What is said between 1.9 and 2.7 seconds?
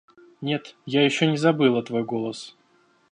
голос.